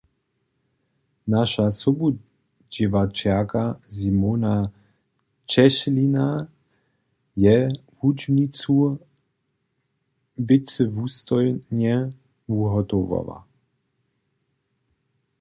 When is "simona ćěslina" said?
3.97-6.27